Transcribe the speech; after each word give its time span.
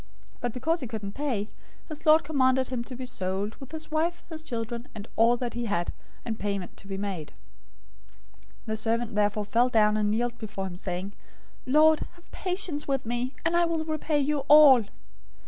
}018:025 0.37 0.41
But 0.41 0.53
because 0.53 0.79
he 0.79 0.87
couldn't 0.87 1.11
pay, 1.11 1.49
his 1.87 2.07
lord 2.07 2.23
commanded 2.23 2.69
him 2.69 2.83
to 2.85 2.95
be 2.95 3.05
sold, 3.05 3.53
with 3.57 3.71
his 3.71 3.91
wife, 3.91 4.23
his 4.31 4.41
children, 4.41 4.87
and 4.95 5.07
all 5.15 5.37
that 5.37 5.53
he 5.53 5.65
had, 5.65 5.93
and 6.25 6.39
payment 6.39 6.75
to 6.77 6.87
be 6.87 6.97
made. 6.97 7.33
018:026 8.65 8.65
The 8.65 8.77
servant 8.77 9.13
therefore 9.13 9.45
fell 9.45 9.69
down 9.69 9.97
and 9.97 10.09
kneeled 10.09 10.39
before 10.39 10.65
him, 10.65 10.75
saying, 10.77 11.13
'Lord, 11.67 11.99
have 12.15 12.31
patience 12.31 12.87
with 12.87 13.05
me, 13.05 13.35
and 13.45 13.55
I 13.55 13.65
will 13.65 13.85
repay 13.85 14.19
you 14.19 14.39
all!' 14.47 14.85